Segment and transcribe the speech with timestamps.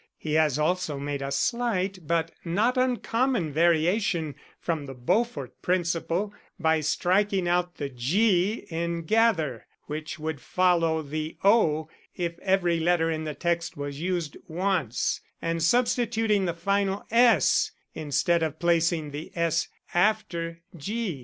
[0.17, 6.79] He has also made a slight but not uncommon variation from the Beaufort principle by
[6.79, 11.87] striking out the 'G' in 'gather,' which would follow the 'O'
[12.17, 18.41] if every letter in the text was used once, and substituting the final S, instead
[18.41, 21.19] of placing the 'S' after 'G.'